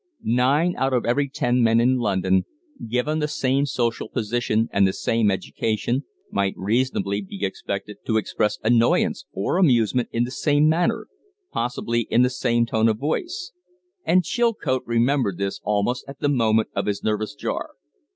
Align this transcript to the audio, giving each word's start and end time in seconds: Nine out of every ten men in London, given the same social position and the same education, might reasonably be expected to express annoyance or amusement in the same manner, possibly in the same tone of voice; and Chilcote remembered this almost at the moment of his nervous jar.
Nine 0.23 0.73
out 0.77 0.93
of 0.93 1.05
every 1.05 1.29
ten 1.29 1.61
men 1.61 1.79
in 1.79 1.99
London, 1.99 2.45
given 2.87 3.19
the 3.19 3.27
same 3.27 3.67
social 3.67 4.09
position 4.09 4.67
and 4.73 4.87
the 4.87 4.93
same 4.93 5.29
education, 5.29 6.05
might 6.31 6.55
reasonably 6.57 7.21
be 7.21 7.45
expected 7.45 7.97
to 8.07 8.17
express 8.17 8.57
annoyance 8.63 9.25
or 9.31 9.57
amusement 9.57 10.09
in 10.11 10.23
the 10.23 10.31
same 10.31 10.67
manner, 10.67 11.05
possibly 11.51 12.07
in 12.09 12.23
the 12.23 12.31
same 12.31 12.65
tone 12.65 12.89
of 12.89 12.97
voice; 12.97 13.51
and 14.03 14.23
Chilcote 14.23 14.81
remembered 14.87 15.37
this 15.37 15.59
almost 15.63 16.03
at 16.07 16.17
the 16.19 16.29
moment 16.29 16.69
of 16.75 16.87
his 16.87 17.03
nervous 17.03 17.35
jar. 17.35 17.75